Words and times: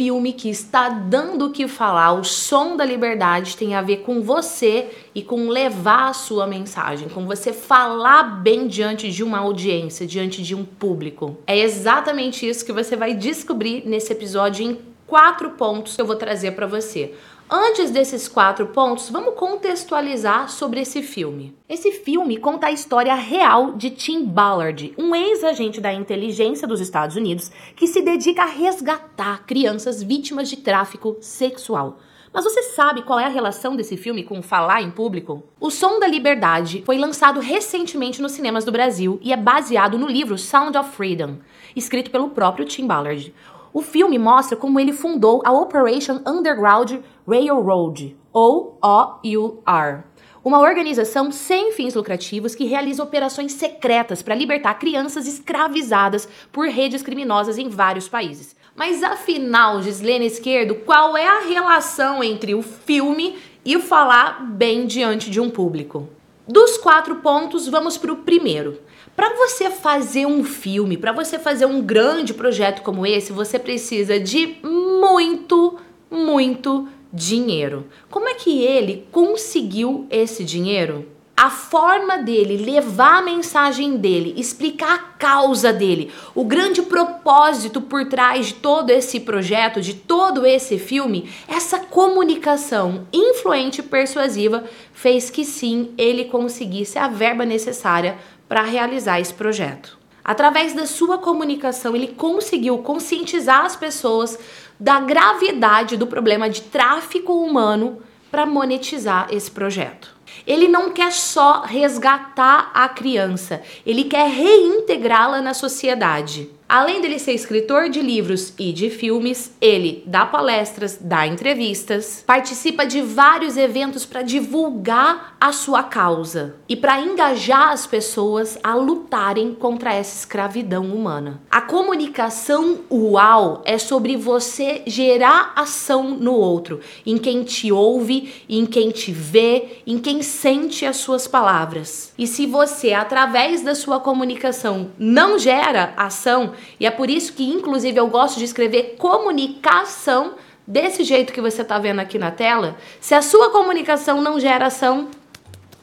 filme 0.00 0.32
que 0.32 0.48
está 0.48 0.88
dando 0.88 1.44
o 1.44 1.50
que 1.50 1.68
falar, 1.68 2.14
o 2.14 2.24
som 2.24 2.74
da 2.74 2.86
liberdade 2.86 3.54
tem 3.54 3.74
a 3.74 3.82
ver 3.82 3.98
com 3.98 4.22
você 4.22 4.88
e 5.14 5.22
com 5.22 5.50
levar 5.50 6.08
a 6.08 6.12
sua 6.14 6.46
mensagem, 6.46 7.06
com 7.06 7.26
você 7.26 7.52
falar 7.52 8.22
bem 8.22 8.66
diante 8.66 9.10
de 9.10 9.22
uma 9.22 9.40
audiência, 9.40 10.06
diante 10.06 10.42
de 10.42 10.54
um 10.54 10.64
público. 10.64 11.36
É 11.46 11.58
exatamente 11.58 12.48
isso 12.48 12.64
que 12.64 12.72
você 12.72 12.96
vai 12.96 13.12
descobrir 13.12 13.82
nesse 13.84 14.10
episódio 14.10 14.64
em 14.64 14.89
quatro 15.10 15.50
pontos 15.50 15.96
que 15.96 16.00
eu 16.00 16.06
vou 16.06 16.14
trazer 16.14 16.52
para 16.52 16.68
você. 16.68 17.12
Antes 17.50 17.90
desses 17.90 18.28
quatro 18.28 18.68
pontos, 18.68 19.10
vamos 19.10 19.34
contextualizar 19.34 20.48
sobre 20.48 20.80
esse 20.80 21.02
filme. 21.02 21.52
Esse 21.68 21.90
filme 21.90 22.36
conta 22.36 22.68
a 22.68 22.70
história 22.70 23.12
real 23.16 23.72
de 23.72 23.90
Tim 23.90 24.24
Ballard, 24.24 24.94
um 24.96 25.12
ex-agente 25.12 25.80
da 25.80 25.92
inteligência 25.92 26.68
dos 26.68 26.80
Estados 26.80 27.16
Unidos 27.16 27.50
que 27.74 27.88
se 27.88 28.00
dedica 28.00 28.42
a 28.42 28.46
resgatar 28.46 29.44
crianças 29.44 30.00
vítimas 30.00 30.48
de 30.48 30.58
tráfico 30.58 31.16
sexual. 31.20 31.98
Mas 32.32 32.44
você 32.44 32.62
sabe 32.62 33.02
qual 33.02 33.18
é 33.18 33.24
a 33.24 33.28
relação 33.28 33.74
desse 33.74 33.96
filme 33.96 34.22
com 34.22 34.40
falar 34.40 34.80
em 34.80 34.92
público? 34.92 35.42
O 35.58 35.72
Som 35.72 35.98
da 35.98 36.06
Liberdade 36.06 36.84
foi 36.86 36.96
lançado 36.98 37.40
recentemente 37.40 38.22
nos 38.22 38.30
cinemas 38.30 38.64
do 38.64 38.70
Brasil 38.70 39.18
e 39.20 39.32
é 39.32 39.36
baseado 39.36 39.98
no 39.98 40.06
livro 40.06 40.38
Sound 40.38 40.78
of 40.78 40.92
Freedom, 40.92 41.38
escrito 41.74 42.12
pelo 42.12 42.30
próprio 42.30 42.64
Tim 42.64 42.86
Ballard. 42.86 43.34
O 43.72 43.82
filme 43.82 44.18
mostra 44.18 44.56
como 44.56 44.80
ele 44.80 44.92
fundou 44.92 45.42
a 45.44 45.52
Operation 45.52 46.20
Underground 46.26 46.98
Railroad, 47.26 48.16
ou 48.32 48.78
OUR, 48.82 50.04
uma 50.42 50.60
organização 50.60 51.30
sem 51.30 51.72
fins 51.72 51.94
lucrativos 51.94 52.54
que 52.54 52.64
realiza 52.64 53.02
operações 53.02 53.52
secretas 53.52 54.22
para 54.22 54.34
libertar 54.34 54.74
crianças 54.74 55.26
escravizadas 55.28 56.28
por 56.50 56.66
redes 56.68 57.02
criminosas 57.02 57.58
em 57.58 57.68
vários 57.68 58.08
países. 58.08 58.56
Mas 58.74 59.02
afinal, 59.02 59.82
Gislene 59.82 60.26
Esquerdo, 60.26 60.76
qual 60.76 61.16
é 61.16 61.26
a 61.26 61.40
relação 61.40 62.24
entre 62.24 62.54
o 62.54 62.62
filme 62.62 63.36
e 63.64 63.78
falar 63.78 64.44
bem 64.46 64.86
diante 64.86 65.30
de 65.30 65.40
um 65.40 65.50
público? 65.50 66.08
Dos 66.50 66.76
quatro 66.78 67.14
pontos, 67.14 67.68
vamos 67.68 67.96
para 67.96 68.12
o 68.12 68.16
primeiro. 68.16 68.80
Para 69.14 69.36
você 69.36 69.70
fazer 69.70 70.26
um 70.26 70.42
filme, 70.42 70.96
para 70.96 71.12
você 71.12 71.38
fazer 71.38 71.64
um 71.64 71.80
grande 71.80 72.34
projeto 72.34 72.82
como 72.82 73.06
esse, 73.06 73.30
você 73.30 73.56
precisa 73.56 74.18
de 74.18 74.56
muito, 74.64 75.78
muito 76.10 76.88
dinheiro. 77.12 77.86
Como 78.10 78.28
é 78.28 78.34
que 78.34 78.64
ele 78.64 79.06
conseguiu 79.12 80.08
esse 80.10 80.42
dinheiro? 80.42 81.06
A 81.40 81.48
forma 81.48 82.18
dele 82.18 82.58
levar 82.58 83.20
a 83.20 83.22
mensagem 83.22 83.96
dele, 83.96 84.34
explicar 84.36 84.94
a 84.94 84.98
causa 84.98 85.72
dele, 85.72 86.12
o 86.34 86.44
grande 86.44 86.82
propósito 86.82 87.80
por 87.80 88.04
trás 88.10 88.48
de 88.48 88.54
todo 88.56 88.90
esse 88.90 89.20
projeto, 89.20 89.80
de 89.80 89.94
todo 89.94 90.44
esse 90.44 90.78
filme, 90.78 91.32
essa 91.48 91.78
comunicação 91.78 93.06
influente 93.10 93.78
e 93.78 93.82
persuasiva 93.82 94.64
fez 94.92 95.30
que 95.30 95.42
sim 95.42 95.94
ele 95.96 96.26
conseguisse 96.26 96.98
a 96.98 97.08
verba 97.08 97.46
necessária 97.46 98.18
para 98.46 98.60
realizar 98.60 99.18
esse 99.18 99.32
projeto. 99.32 99.98
Através 100.22 100.74
da 100.74 100.84
sua 100.84 101.16
comunicação, 101.16 101.96
ele 101.96 102.08
conseguiu 102.08 102.76
conscientizar 102.80 103.64
as 103.64 103.74
pessoas 103.74 104.38
da 104.78 105.00
gravidade 105.00 105.96
do 105.96 106.06
problema 106.06 106.50
de 106.50 106.60
tráfico 106.60 107.32
humano 107.32 108.02
para 108.30 108.46
monetizar 108.46 109.28
esse 109.30 109.50
projeto. 109.50 110.14
Ele 110.46 110.68
não 110.68 110.90
quer 110.92 111.12
só 111.12 111.62
resgatar 111.62 112.70
a 112.72 112.88
criança, 112.88 113.62
ele 113.84 114.04
quer 114.04 114.28
reintegrá-la 114.28 115.40
na 115.40 115.54
sociedade. 115.54 116.48
Além 116.70 117.00
dele 117.00 117.18
ser 117.18 117.32
escritor 117.32 117.88
de 117.88 118.00
livros 118.00 118.54
e 118.56 118.72
de 118.72 118.90
filmes, 118.90 119.52
ele 119.60 120.04
dá 120.06 120.24
palestras, 120.24 120.96
dá 121.00 121.26
entrevistas, 121.26 122.22
participa 122.24 122.86
de 122.86 123.02
vários 123.02 123.56
eventos 123.56 124.06
para 124.06 124.22
divulgar 124.22 125.36
a 125.40 125.52
sua 125.52 125.82
causa 125.82 126.54
e 126.68 126.76
para 126.76 127.00
engajar 127.00 127.70
as 127.70 127.88
pessoas 127.88 128.56
a 128.62 128.76
lutarem 128.76 129.52
contra 129.52 129.92
essa 129.92 130.16
escravidão 130.16 130.84
humana. 130.84 131.40
A 131.50 131.60
comunicação 131.60 132.82
UAU 132.88 133.62
é 133.64 133.76
sobre 133.76 134.16
você 134.16 134.82
gerar 134.86 135.52
ação 135.56 136.10
no 136.10 136.34
outro, 136.34 136.78
em 137.04 137.18
quem 137.18 137.42
te 137.42 137.72
ouve, 137.72 138.44
em 138.48 138.64
quem 138.64 138.92
te 138.92 139.10
vê, 139.10 139.82
em 139.84 139.98
quem 139.98 140.22
sente 140.22 140.86
as 140.86 140.98
suas 140.98 141.26
palavras. 141.26 142.12
E 142.16 142.28
se 142.28 142.46
você, 142.46 142.92
através 142.92 143.60
da 143.62 143.74
sua 143.74 143.98
comunicação, 143.98 144.92
não 144.96 145.36
gera 145.36 145.94
ação, 145.96 146.52
e 146.78 146.86
é 146.86 146.90
por 146.90 147.10
isso 147.10 147.32
que, 147.32 147.44
inclusive, 147.44 147.98
eu 147.98 148.08
gosto 148.08 148.38
de 148.38 148.44
escrever 148.44 148.96
comunicação 148.98 150.34
desse 150.66 151.02
jeito 151.02 151.32
que 151.32 151.40
você 151.40 151.62
está 151.62 151.78
vendo 151.78 152.00
aqui 152.00 152.18
na 152.18 152.30
tela. 152.30 152.76
Se 153.00 153.14
a 153.14 153.22
sua 153.22 153.50
comunicação 153.50 154.20
não 154.20 154.38
gera 154.38 154.66
ação, 154.66 155.08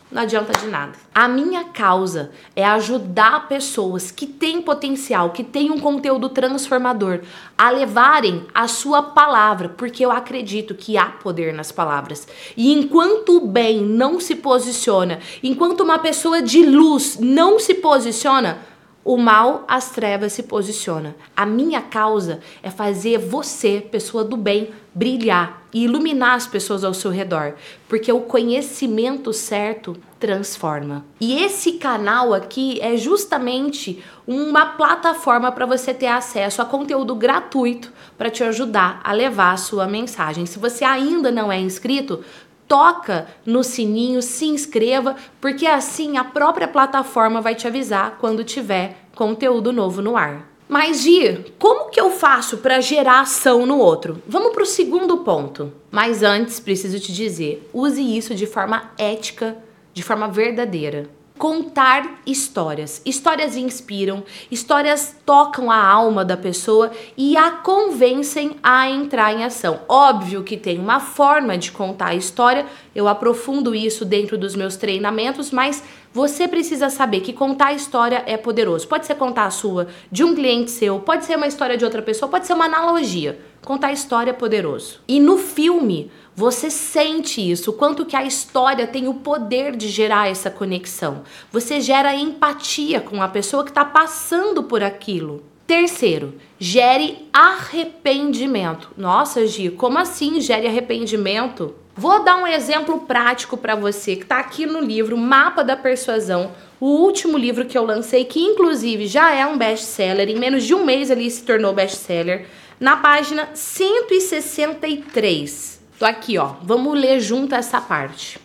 não 0.09 0.21
adianta 0.21 0.57
de 0.57 0.67
nada. 0.67 0.93
A 1.13 1.27
minha 1.27 1.65
causa 1.65 2.31
é 2.55 2.63
ajudar 2.63 3.49
pessoas 3.49 4.09
que 4.09 4.25
têm 4.25 4.61
potencial, 4.61 5.31
que 5.31 5.43
têm 5.43 5.69
um 5.69 5.79
conteúdo 5.79 6.29
transformador, 6.29 7.19
a 7.57 7.69
levarem 7.69 8.45
a 8.53 8.69
sua 8.69 9.03
palavra, 9.03 9.67
porque 9.67 10.05
eu 10.05 10.11
acredito 10.11 10.73
que 10.73 10.97
há 10.97 11.07
poder 11.07 11.53
nas 11.53 11.73
palavras. 11.73 12.25
E 12.55 12.71
enquanto 12.71 13.35
o 13.35 13.47
bem 13.47 13.81
não 13.81 14.21
se 14.21 14.35
posiciona, 14.35 15.19
enquanto 15.43 15.81
uma 15.81 15.99
pessoa 15.99 16.41
de 16.41 16.65
luz 16.65 17.19
não 17.19 17.59
se 17.59 17.73
posiciona, 17.73 18.59
o 19.07 19.15
mal, 19.15 19.63
as 19.69 19.89
trevas 19.91 20.33
se 20.33 20.43
posiciona. 20.43 21.15
A 21.33 21.45
minha 21.45 21.81
causa 21.81 22.41
é 22.61 22.69
fazer 22.69 23.17
você, 23.17 23.79
pessoa 23.79 24.21
do 24.21 24.35
bem, 24.35 24.71
brilhar 24.93 25.65
e 25.73 25.85
iluminar 25.85 26.33
as 26.33 26.45
pessoas 26.45 26.83
ao 26.83 26.93
seu 26.93 27.09
redor, 27.09 27.53
porque 27.87 28.11
o 28.11 28.19
conhecimento 28.19 29.31
certo 29.31 29.95
transforma. 30.19 31.05
E 31.21 31.41
esse 31.41 31.73
canal 31.73 32.33
aqui 32.33 32.81
é 32.81 32.97
justamente 32.97 34.03
uma 34.27 34.65
plataforma 34.65 35.53
para 35.53 35.65
você 35.65 35.93
ter 35.93 36.07
acesso 36.07 36.61
a 36.61 36.65
conteúdo 36.65 37.15
gratuito 37.15 37.93
para 38.17 38.29
te 38.29 38.43
ajudar 38.43 38.99
a 39.05 39.13
levar 39.13 39.53
a 39.53 39.57
sua 39.57 39.87
mensagem. 39.87 40.45
Se 40.45 40.59
você 40.59 40.83
ainda 40.83 41.31
não 41.31 41.49
é 41.49 41.57
inscrito, 41.57 42.25
toca 42.67 43.27
no 43.45 43.63
sininho, 43.63 44.21
se 44.21 44.45
inscreva, 44.45 45.15
porque 45.39 45.65
assim 45.65 46.17
a 46.17 46.23
própria 46.23 46.67
plataforma 46.67 47.41
vai 47.41 47.55
te 47.55 47.67
avisar 47.67 48.17
quando 48.19 48.43
tiver 48.43 49.07
conteúdo 49.15 49.71
novo 49.71 50.01
no 50.01 50.17
ar. 50.17 50.47
Mas 50.67 51.01
Gi, 51.01 51.53
como 51.57 51.89
que 51.89 51.99
eu 51.99 52.11
faço 52.11 52.57
para 52.57 52.81
gerar 52.81 53.21
ação 53.21 53.65
no 53.65 53.77
outro? 53.77 54.21
Vamos 54.27 54.51
para 54.51 54.63
o 54.63 54.65
segundo 54.65 55.19
ponto. 55.19 55.71
Mas 55.89 56.23
antes, 56.23 56.59
preciso 56.59 56.99
te 56.99 57.13
dizer, 57.13 57.69
use 57.73 58.01
isso 58.01 58.35
de 58.35 58.45
forma 58.45 58.91
ética, 58.97 59.57
de 59.93 60.03
forma 60.03 60.27
verdadeira 60.27 61.16
contar 61.37 62.21
histórias. 62.25 63.01
Histórias 63.05 63.55
inspiram, 63.55 64.23
histórias 64.51 65.15
tocam 65.25 65.71
a 65.71 65.77
alma 65.77 66.25
da 66.25 66.35
pessoa 66.35 66.91
e 67.15 67.37
a 67.37 67.51
convencem 67.51 68.57
a 68.61 68.89
entrar 68.89 69.33
em 69.33 69.43
ação. 69.43 69.79
Óbvio 69.87 70.43
que 70.43 70.57
tem 70.57 70.79
uma 70.79 70.99
forma 70.99 71.57
de 71.57 71.71
contar 71.71 72.07
a 72.07 72.15
história, 72.15 72.65
eu 72.95 73.07
aprofundo 73.07 73.75
isso 73.75 74.03
dentro 74.03 74.37
dos 74.37 74.55
meus 74.55 74.75
treinamentos, 74.75 75.51
mas 75.51 75.83
você 76.13 76.47
precisa 76.47 76.89
saber 76.89 77.21
que 77.21 77.31
contar 77.31 77.67
a 77.67 77.73
história 77.73 78.23
é 78.25 78.35
poderoso. 78.37 78.87
Pode 78.87 79.05
ser 79.05 79.15
contar 79.15 79.45
a 79.45 79.51
sua, 79.51 79.87
de 80.11 80.23
um 80.23 80.33
cliente 80.33 80.71
seu, 80.71 80.99
pode 80.99 81.25
ser 81.25 81.37
uma 81.37 81.47
história 81.47 81.77
de 81.77 81.85
outra 81.85 82.01
pessoa, 82.01 82.29
pode 82.29 82.47
ser 82.47 82.53
uma 82.53 82.65
analogia. 82.65 83.39
Contar 83.63 83.91
história 83.91 84.31
é 84.31 84.33
poderoso. 84.33 85.01
E 85.07 85.19
no 85.19 85.37
filme, 85.37 86.11
você 86.35 86.69
sente 86.69 87.41
isso, 87.41 87.71
o 87.71 87.73
quanto 87.73 88.05
que 88.05 88.15
a 88.15 88.23
história 88.23 88.87
tem 88.87 89.07
o 89.07 89.15
poder 89.15 89.75
de 89.75 89.89
gerar 89.89 90.29
essa 90.29 90.49
conexão. 90.51 91.23
Você 91.51 91.81
gera 91.81 92.15
empatia 92.15 93.01
com 93.01 93.21
a 93.21 93.27
pessoa 93.27 93.63
que 93.63 93.71
está 93.71 93.83
passando 93.83 94.63
por 94.63 94.83
aquilo. 94.83 95.43
Terceiro, 95.65 96.35
gere 96.57 97.27
arrependimento. 97.33 98.91
Nossa, 98.95 99.45
Gi, 99.45 99.69
como 99.69 99.97
assim 99.97 100.39
gere 100.39 100.65
arrependimento? 100.65 101.75
Vou 101.93 102.23
dar 102.23 102.37
um 102.37 102.45
exemplo 102.45 102.99
prático 103.01 103.57
para 103.57 103.75
você 103.75 104.15
que 104.15 104.21
está 104.21 104.37
aqui 104.39 104.67
no 104.67 104.79
livro 104.79 105.17
Mapa 105.17 105.63
da 105.63 105.75
Persuasão, 105.75 106.51
o 106.79 106.85
último 106.85 107.37
livro 107.37 107.65
que 107.65 107.75
eu 107.75 107.83
lancei, 107.83 108.23
que 108.23 108.39
inclusive 108.39 109.07
já 109.07 109.33
é 109.33 109.45
um 109.47 109.57
best-seller, 109.57 110.29
em 110.29 110.37
menos 110.37 110.63
de 110.63 110.75
um 110.75 110.85
mês 110.85 111.09
ele 111.09 111.27
se 111.29 111.41
tornou 111.41 111.73
best-seller, 111.73 112.45
na 112.79 112.95
página 112.97 113.49
163. 113.53 115.81
Tô 115.97 116.05
aqui, 116.05 116.37
ó. 116.37 116.53
Vamos 116.61 116.99
ler 116.99 117.19
junto 117.19 117.55
essa 117.55 117.81
parte. 117.81 118.39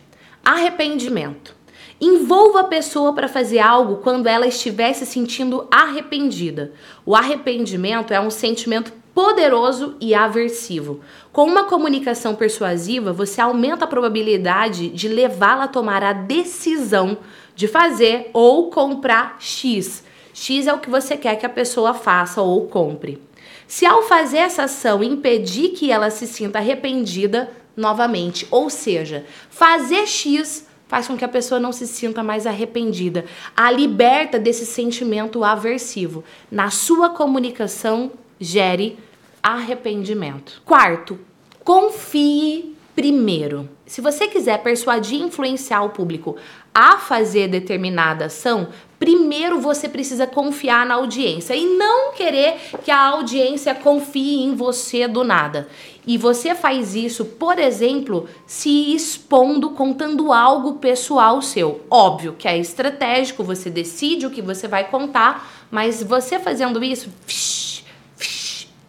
Arrependimento. 0.44 1.55
Envolva 2.00 2.61
a 2.61 2.64
pessoa 2.64 3.12
para 3.12 3.29
fazer 3.29 3.58
algo 3.61 3.99
quando 3.99 4.26
ela 4.26 4.46
estiver 4.46 4.94
se 4.94 5.05
sentindo 5.06 5.69
arrependida. 5.70 6.73
O 7.06 7.14
arrependimento 7.14 8.12
é 8.12 8.20
um 8.20 8.31
sentimento 8.31 8.93
poderoso 9.14 9.94
e 10.00 10.14
aversivo. 10.14 11.00
Com 11.31 11.44
uma 11.44 11.64
comunicação 11.64 12.34
persuasiva, 12.34 13.12
você 13.12 13.40
aumenta 13.40 13.84
a 13.84 13.88
probabilidade 13.88 14.88
de 14.88 15.06
levá-la 15.06 15.64
a 15.64 15.69
tomar 15.69 16.02
a 16.02 16.14
decisão 16.14 17.19
de 17.55 17.69
fazer 17.69 18.31
ou 18.32 18.70
comprar 18.70 19.37
X. 19.38 20.02
X 20.32 20.67
é 20.67 20.73
o 20.73 20.79
que 20.79 20.90
você 20.90 21.17
quer 21.17 21.37
que 21.37 21.46
a 21.46 21.50
pessoa 21.50 21.94
faça 21.94 22.40
ou 22.40 22.67
compre. 22.67 23.20
Se 23.67 23.87
ao 23.87 24.02
fazer 24.02 24.38
essa 24.38 24.64
ação 24.64 25.02
impedir 25.02 25.70
que 25.70 25.90
ela 25.90 26.11
se 26.11 26.26
sinta 26.26 26.58
arrependida 26.58 27.50
novamente, 27.76 28.46
ou 28.50 28.69
seja, 28.69 29.25
fazer 29.50 30.06
X 30.06 30.67
faz 30.87 31.08
com 31.08 31.17
que 31.17 31.25
a 31.25 31.29
pessoa 31.29 31.58
não 31.58 31.73
se 31.73 31.87
sinta 31.87 32.23
mais 32.23 32.46
arrependida, 32.46 33.25
a 33.56 33.70
liberta 33.70 34.38
desse 34.38 34.67
sentimento 34.67 35.43
aversivo. 35.43 36.23
Na 36.50 36.69
sua 36.69 37.08
comunicação, 37.08 38.12
gere 38.38 38.99
arrependimento. 39.43 40.61
Quarto, 40.67 41.19
confie 41.64 42.71
primeiro. 42.94 43.68
Se 43.86 44.00
você 44.00 44.28
quiser 44.28 44.62
persuadir 44.62 45.20
e 45.20 45.22
influenciar 45.22 45.82
o 45.82 45.90
público 45.90 46.36
a 46.74 46.98
fazer 46.98 47.48
determinada 47.48 48.26
ação, 48.26 48.68
primeiro 48.98 49.60
você 49.60 49.88
precisa 49.88 50.26
confiar 50.26 50.86
na 50.86 50.94
audiência 50.94 51.54
e 51.54 51.66
não 51.66 52.12
querer 52.12 52.56
que 52.84 52.90
a 52.90 53.08
audiência 53.08 53.74
confie 53.74 54.42
em 54.42 54.54
você 54.54 55.08
do 55.08 55.24
nada. 55.24 55.68
E 56.06 56.18
você 56.18 56.54
faz 56.54 56.94
isso, 56.94 57.24
por 57.24 57.58
exemplo, 57.58 58.28
se 58.46 58.94
expondo, 58.94 59.70
contando 59.70 60.32
algo 60.32 60.74
pessoal 60.74 61.40
seu. 61.40 61.80
Óbvio 61.90 62.34
que 62.38 62.48
é 62.48 62.58
estratégico, 62.58 63.44
você 63.44 63.70
decide 63.70 64.26
o 64.26 64.30
que 64.30 64.42
você 64.42 64.66
vai 64.66 64.88
contar, 64.88 65.50
mas 65.70 66.02
você 66.02 66.38
fazendo 66.38 66.82
isso, 66.82 67.08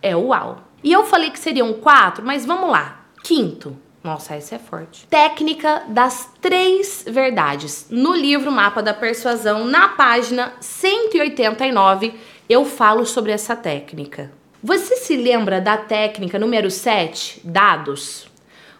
é 0.01 0.15
uau. 0.15 0.59
E 0.83 0.91
eu 0.91 1.06
falei 1.06 1.29
que 1.29 1.39
seriam 1.39 1.73
quatro, 1.73 2.25
mas 2.25 2.45
vamos 2.45 2.69
lá. 2.69 3.06
Quinto, 3.23 3.77
nossa, 4.03 4.35
esse 4.35 4.53
é 4.53 4.59
forte. 4.59 5.07
Técnica 5.07 5.83
das 5.88 6.29
três 6.41 7.05
verdades. 7.07 7.88
No 7.89 8.13
livro 8.13 8.51
Mapa 8.51 8.83
da 8.83 8.94
Persuasão, 8.94 9.63
na 9.63 9.88
página 9.88 10.53
189, 10.59 12.13
eu 12.50 12.65
falo 12.65 13.05
sobre 13.05 13.31
essa 13.31 13.55
técnica. 13.55 14.29
Você 14.61 14.97
se 14.97 15.15
lembra 15.15 15.61
da 15.61 15.77
técnica 15.77 16.38
número 16.38 16.69
7, 16.69 17.41
dados? 17.45 18.27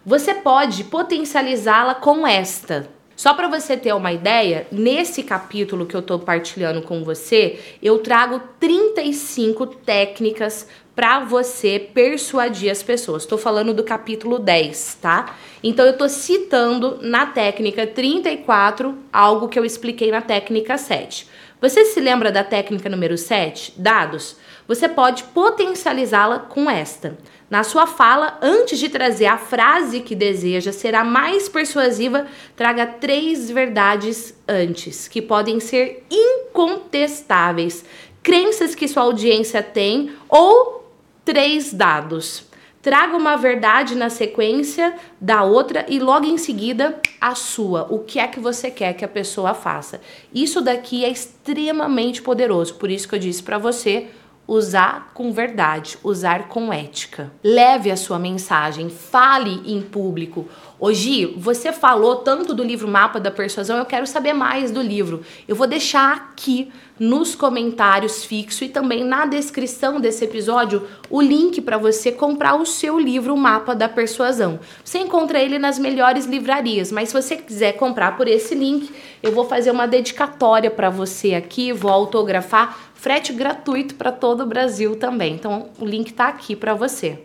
Você 0.04 0.34
pode 0.34 0.84
potencializá-la 0.84 1.94
com 1.94 2.26
esta. 2.26 2.86
Só 3.16 3.32
para 3.32 3.48
você 3.48 3.76
ter 3.76 3.94
uma 3.94 4.12
ideia, 4.12 4.66
nesse 4.72 5.22
capítulo 5.22 5.86
que 5.86 5.94
eu 5.94 6.00
estou 6.00 6.18
partilhando 6.18 6.82
com 6.82 7.04
você, 7.04 7.60
eu 7.82 7.98
trago 7.98 8.40
35 8.58 9.66
técnicas 9.66 10.68
para 10.94 11.20
você 11.20 11.78
persuadir 11.78 12.70
as 12.70 12.82
pessoas. 12.82 13.22
Estou 13.22 13.38
falando 13.38 13.74
do 13.74 13.82
capítulo 13.82 14.38
10, 14.38 14.98
tá? 15.00 15.34
Então 15.62 15.84
eu 15.84 15.92
estou 15.92 16.08
citando 16.08 16.98
na 17.02 17.26
técnica 17.26 17.86
34 17.86 18.96
algo 19.12 19.48
que 19.48 19.58
eu 19.58 19.64
expliquei 19.64 20.10
na 20.10 20.20
técnica 20.20 20.78
7. 20.78 21.28
Você 21.60 21.84
se 21.86 22.00
lembra 22.00 22.30
da 22.30 22.44
técnica 22.44 22.88
número 22.88 23.16
7, 23.16 23.74
dados? 23.76 24.36
Você 24.68 24.88
pode 24.88 25.24
potencializá-la 25.24 26.38
com 26.38 26.70
esta. 26.70 27.18
Na 27.50 27.62
sua 27.62 27.86
fala, 27.86 28.38
antes 28.42 28.78
de 28.78 28.88
trazer 28.88 29.26
a 29.26 29.38
frase 29.38 30.00
que 30.00 30.14
deseja 30.14 30.72
ser 30.72 30.94
a 30.94 31.04
mais 31.04 31.48
persuasiva, 31.48 32.26
traga 32.56 32.86
três 32.86 33.50
verdades 33.50 34.34
antes, 34.48 35.08
que 35.08 35.22
podem 35.22 35.60
ser 35.60 36.04
incontestáveis, 36.10 37.84
crenças 38.22 38.74
que 38.74 38.88
sua 38.88 39.02
audiência 39.02 39.62
tem 39.62 40.12
ou 40.28 40.83
três 41.24 41.72
dados. 41.72 42.44
Traga 42.82 43.16
uma 43.16 43.34
verdade 43.34 43.94
na 43.94 44.10
sequência 44.10 44.94
da 45.18 45.42
outra 45.42 45.86
e 45.88 45.98
logo 45.98 46.26
em 46.26 46.36
seguida 46.36 47.00
a 47.18 47.34
sua. 47.34 47.86
O 47.90 48.00
que 48.00 48.18
é 48.18 48.28
que 48.28 48.38
você 48.38 48.70
quer 48.70 48.92
que 48.92 49.04
a 49.04 49.08
pessoa 49.08 49.54
faça? 49.54 50.02
Isso 50.34 50.60
daqui 50.60 51.02
é 51.02 51.08
extremamente 51.08 52.20
poderoso, 52.20 52.74
por 52.74 52.90
isso 52.90 53.08
que 53.08 53.14
eu 53.14 53.18
disse 53.18 53.42
para 53.42 53.56
você 53.56 54.08
usar 54.46 55.10
com 55.14 55.32
verdade, 55.32 55.98
usar 56.02 56.48
com 56.48 56.72
ética. 56.72 57.32
Leve 57.42 57.90
a 57.90 57.96
sua 57.96 58.18
mensagem, 58.18 58.90
fale 58.90 59.62
em 59.64 59.80
público. 59.80 60.46
Hoje, 60.78 61.34
você 61.38 61.72
falou 61.72 62.16
tanto 62.16 62.52
do 62.52 62.62
livro 62.62 62.86
Mapa 62.86 63.18
da 63.18 63.30
Persuasão, 63.30 63.78
eu 63.78 63.86
quero 63.86 64.06
saber 64.06 64.34
mais 64.34 64.70
do 64.70 64.82
livro. 64.82 65.22
Eu 65.48 65.56
vou 65.56 65.66
deixar 65.66 66.12
aqui 66.12 66.70
nos 66.98 67.34
comentários 67.34 68.24
fixo 68.24 68.64
e 68.64 68.68
também 68.68 69.02
na 69.02 69.26
descrição 69.26 70.00
desse 70.00 70.24
episódio 70.24 70.86
o 71.10 71.20
link 71.20 71.60
para 71.60 71.76
você 71.76 72.12
comprar 72.12 72.54
o 72.54 72.66
seu 72.66 72.98
livro 72.98 73.36
Mapa 73.36 73.74
da 73.74 73.88
Persuasão. 73.88 74.60
Você 74.84 74.98
encontra 74.98 75.42
ele 75.42 75.58
nas 75.58 75.78
melhores 75.78 76.26
livrarias, 76.26 76.92
mas 76.92 77.08
se 77.08 77.14
você 77.14 77.36
quiser 77.36 77.72
comprar 77.72 78.16
por 78.16 78.28
esse 78.28 78.54
link, 78.54 78.92
eu 79.22 79.32
vou 79.32 79.44
fazer 79.44 79.70
uma 79.70 79.86
dedicatória 79.86 80.70
para 80.70 80.90
você 80.90 81.34
aqui, 81.34 81.72
vou 81.72 81.90
autografar 81.90 82.78
frete 83.04 83.34
gratuito 83.34 83.96
para 83.96 84.10
todo 84.10 84.44
o 84.44 84.46
Brasil 84.46 84.96
também. 84.96 85.34
Então 85.34 85.68
o 85.78 85.84
link 85.84 86.08
está 86.08 86.28
aqui 86.28 86.56
para 86.56 86.72
você. 86.72 87.22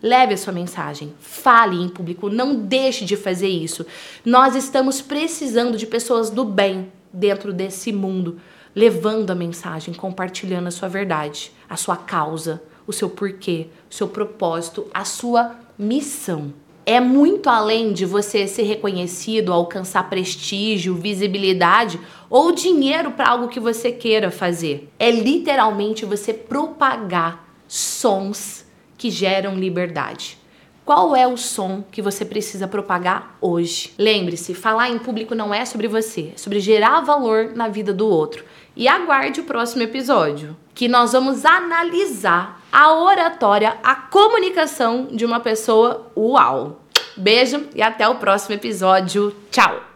Leve 0.00 0.34
a 0.34 0.36
sua 0.36 0.52
mensagem, 0.52 1.12
fale 1.18 1.76
em 1.76 1.88
público, 1.88 2.30
não 2.30 2.54
deixe 2.54 3.04
de 3.04 3.16
fazer 3.16 3.48
isso. 3.48 3.84
Nós 4.24 4.54
estamos 4.54 5.02
precisando 5.02 5.76
de 5.76 5.88
pessoas 5.88 6.30
do 6.30 6.44
bem 6.44 6.92
dentro 7.12 7.52
desse 7.52 7.92
mundo 7.92 8.40
levando 8.76 9.32
a 9.32 9.34
mensagem, 9.34 9.92
compartilhando 9.92 10.68
a 10.68 10.70
sua 10.70 10.88
verdade, 10.88 11.50
a 11.68 11.76
sua 11.76 11.96
causa, 11.96 12.62
o 12.86 12.92
seu 12.92 13.10
porquê, 13.10 13.66
o 13.90 13.94
seu 13.94 14.06
propósito, 14.06 14.86
a 14.94 15.04
sua 15.04 15.56
missão. 15.76 16.54
É 16.90 17.00
muito 17.00 17.50
além 17.50 17.92
de 17.92 18.06
você 18.06 18.46
ser 18.46 18.62
reconhecido, 18.62 19.52
alcançar 19.52 20.08
prestígio, 20.08 20.94
visibilidade 20.94 22.00
ou 22.30 22.50
dinheiro 22.50 23.10
para 23.10 23.28
algo 23.28 23.48
que 23.48 23.60
você 23.60 23.92
queira 23.92 24.30
fazer. 24.30 24.88
É 24.98 25.10
literalmente 25.10 26.06
você 26.06 26.32
propagar 26.32 27.46
sons 27.68 28.64
que 28.96 29.10
geram 29.10 29.54
liberdade. 29.54 30.38
Qual 30.82 31.14
é 31.14 31.26
o 31.26 31.36
som 31.36 31.84
que 31.92 32.00
você 32.00 32.24
precisa 32.24 32.66
propagar 32.66 33.36
hoje? 33.38 33.92
Lembre-se, 33.98 34.54
falar 34.54 34.88
em 34.88 34.98
público 34.98 35.34
não 35.34 35.52
é 35.52 35.66
sobre 35.66 35.88
você, 35.88 36.32
é 36.34 36.38
sobre 36.38 36.58
gerar 36.58 37.02
valor 37.02 37.52
na 37.54 37.68
vida 37.68 37.92
do 37.92 38.08
outro. 38.08 38.46
E 38.74 38.88
aguarde 38.88 39.42
o 39.42 39.44
próximo 39.44 39.82
episódio, 39.82 40.56
que 40.74 40.88
nós 40.88 41.12
vamos 41.12 41.44
analisar 41.44 42.57
a 42.72 42.92
oratória, 42.94 43.76
a 43.82 43.94
comunicação 43.94 45.08
de 45.10 45.24
uma 45.24 45.40
pessoa 45.40 46.10
uau. 46.16 46.80
Beijo 47.16 47.66
e 47.74 47.82
até 47.82 48.08
o 48.08 48.16
próximo 48.16 48.54
episódio. 48.54 49.34
Tchau! 49.50 49.87